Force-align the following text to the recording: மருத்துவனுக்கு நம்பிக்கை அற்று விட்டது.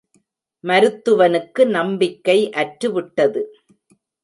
மருத்துவனுக்கு 0.63 1.67
நம்பிக்கை 1.67 2.37
அற்று 2.53 2.91
விட்டது. 2.91 3.43